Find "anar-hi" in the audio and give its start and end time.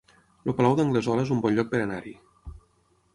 1.83-2.15